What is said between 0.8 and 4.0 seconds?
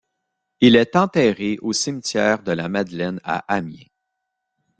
enterré au cimetière de la Madeleine à Amiens.